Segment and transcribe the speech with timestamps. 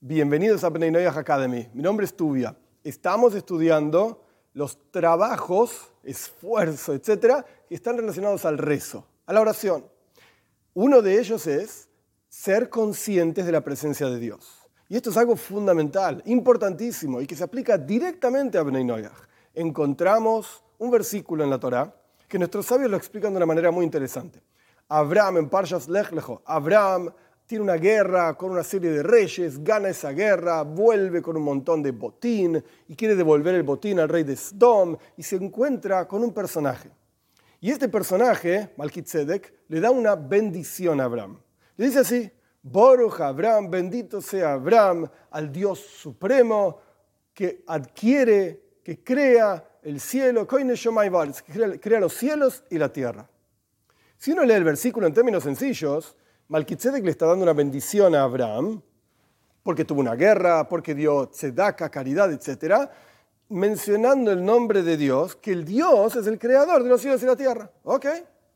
[0.00, 1.68] Bienvenidos a Peninoyah Academy.
[1.74, 2.56] Mi nombre es Tubia.
[2.84, 4.24] Estamos estudiando
[4.54, 9.84] los trabajos, esfuerzo, etcétera, que están relacionados al rezo, a la oración.
[10.74, 11.88] Uno de ellos es
[12.28, 14.70] ser conscientes de la presencia de Dios.
[14.88, 19.10] Y esto es algo fundamental, importantísimo y que se aplica directamente a Peninoyah.
[19.52, 21.92] Encontramos un versículo en la Torá
[22.28, 24.40] que nuestros sabios lo explican de una manera muy interesante.
[24.88, 27.10] Abraham en Parshas Lech Lecho, Abraham
[27.48, 31.82] tiene una guerra con una serie de reyes, gana esa guerra, vuelve con un montón
[31.82, 36.22] de botín y quiere devolver el botín al rey de Sdom y se encuentra con
[36.22, 36.90] un personaje.
[37.58, 41.40] Y este personaje, Malkitzedek, le da una bendición a Abraham.
[41.78, 42.30] Le dice así,
[42.62, 46.80] Boruch Abraham, bendito sea Abraham, al Dios supremo
[47.32, 53.26] que adquiere, que crea el cielo, que crea los cielos y la tierra.
[54.18, 56.14] Si uno lee el versículo en términos sencillos,
[56.48, 58.80] Malkitzedek le está dando una bendición a Abraham,
[59.62, 62.88] porque tuvo una guerra, porque dio tzedaka, caridad, etc.,
[63.50, 67.26] mencionando el nombre de Dios, que el Dios es el creador de los cielos y
[67.26, 67.70] la tierra.
[67.84, 68.06] Ok,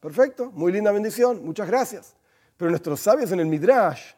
[0.01, 2.17] perfecto, muy linda bendición, muchas gracias.
[2.57, 4.15] Pero nuestros sabios en el Midrash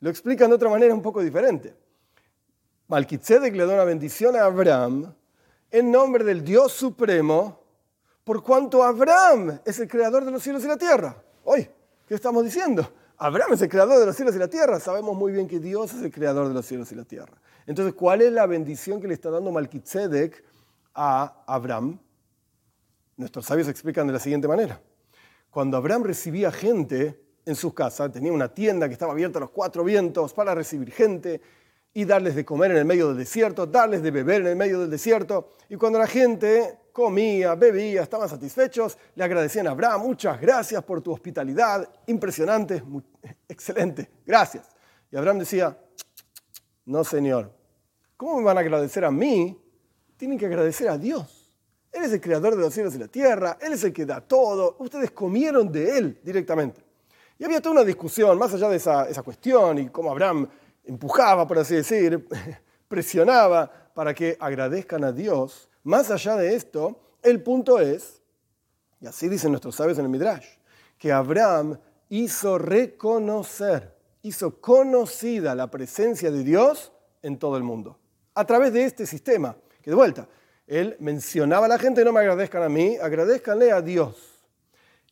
[0.00, 1.72] lo explican de otra manera un poco diferente.
[2.88, 5.14] Malkitzedek le da una bendición a Abraham
[5.70, 7.60] en nombre del Dios supremo,
[8.24, 11.22] por cuanto Abraham es el creador de los cielos y la tierra.
[11.44, 11.68] Hoy,
[12.08, 12.90] ¿qué estamos diciendo?
[13.18, 14.80] Abraham es el creador de los cielos y la tierra.
[14.80, 17.34] Sabemos muy bien que Dios es el creador de los cielos y la tierra.
[17.66, 20.44] Entonces, ¿cuál es la bendición que le está dando Malkitzedek
[20.94, 21.98] a Abraham?
[23.16, 24.80] Nuestros sabios explican de la siguiente manera.
[25.50, 29.50] Cuando Abraham recibía gente en su casa, tenía una tienda que estaba abierta a los
[29.50, 31.40] cuatro vientos para recibir gente
[31.96, 34.80] y darles de comer en el medio del desierto, darles de beber en el medio
[34.80, 35.52] del desierto.
[35.68, 41.00] Y cuando la gente comía, bebía, estaban satisfechos, le agradecían a Abraham, muchas gracias por
[41.00, 42.82] tu hospitalidad, impresionante,
[43.48, 44.68] excelente, gracias.
[45.10, 45.78] Y Abraham decía,
[46.86, 47.52] no señor,
[48.16, 49.56] ¿cómo me van a agradecer a mí?
[50.16, 51.52] Tienen que agradecer a Dios.
[51.92, 54.20] Él es el creador de los cielos y la tierra, Él es el que da
[54.20, 56.82] todo, ustedes comieron de Él directamente.
[57.38, 60.48] Y había toda una discusión, más allá de esa, esa cuestión y cómo Abraham
[60.84, 62.26] empujaba, por así decir,
[62.88, 68.22] presionaba para que agradezcan a Dios más allá de esto, el punto es,
[69.00, 70.46] y así dicen nuestros sabios en el Midrash,
[70.98, 71.78] que Abraham
[72.08, 76.92] hizo reconocer, hizo conocida la presencia de Dios
[77.22, 77.98] en todo el mundo,
[78.34, 80.26] a través de este sistema, que de vuelta,
[80.66, 84.46] él mencionaba a la gente, no me agradezcan a mí, agradezcanle a Dios.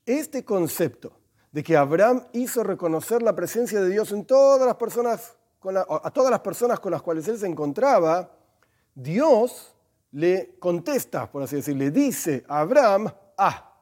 [0.06, 1.12] Este concepto
[1.50, 5.34] de que Abraham hizo reconocer la presencia de Dios en todas las personas,
[5.64, 8.30] a todas las personas con las cuales él se encontraba,
[8.94, 9.74] Dios
[10.12, 13.72] le contesta, por así decir, le dice a Abraham, ah,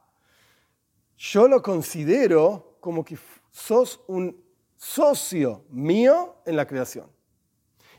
[1.16, 3.18] yo lo considero como que
[3.50, 4.42] sos un
[4.76, 7.06] socio mío en la creación.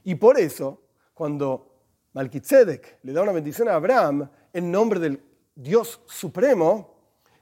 [0.04, 0.82] Y por eso,
[1.14, 1.72] cuando
[2.14, 5.22] Malkitzedek le da una bendición a Abraham en nombre del
[5.54, 6.96] Dios Supremo,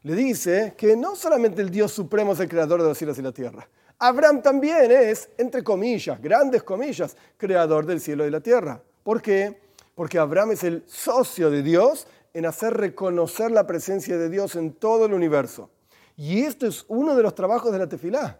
[0.03, 3.21] le dice que no solamente el Dios Supremo es el creador de los cielos y
[3.21, 8.81] la tierra, Abraham también es, entre comillas, grandes comillas, creador del cielo y la tierra.
[9.03, 9.57] ¿Por qué?
[9.99, 14.71] porque Abraham es el socio de Dios en hacer reconocer la presencia de Dios en
[14.71, 15.71] todo el universo.
[16.15, 18.39] Y esto es uno de los trabajos de la tefilá.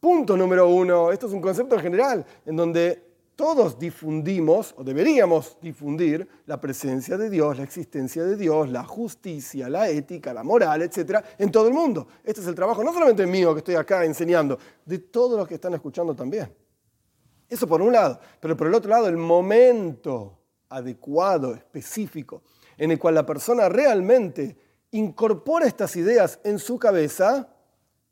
[0.00, 6.28] Punto número uno, esto es un concepto general en donde todos difundimos, o deberíamos difundir,
[6.46, 11.24] la presencia de Dios, la existencia de Dios, la justicia, la ética, la moral, etc.,
[11.38, 12.06] en todo el mundo.
[12.24, 15.54] Este es el trabajo no solamente mío que estoy acá enseñando, de todos los que
[15.54, 16.52] están escuchando también.
[17.48, 20.38] Eso por un lado, pero por el otro lado, el momento
[20.68, 22.42] adecuado, específico,
[22.78, 24.56] en el cual la persona realmente
[24.92, 27.48] incorpora estas ideas en su cabeza,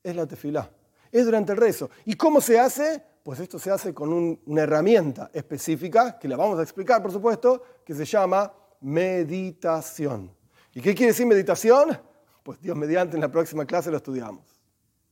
[0.02, 0.70] es la tefilá.
[1.12, 1.90] Es durante el rezo.
[2.04, 3.02] ¿Y cómo se hace?
[3.22, 7.62] Pues esto se hace con una herramienta específica, que la vamos a explicar, por supuesto,
[7.84, 10.30] que se llama meditación.
[10.72, 11.98] ¿Y qué quiere decir meditación?
[12.42, 14.59] Pues Dios mediante en la próxima clase lo estudiamos.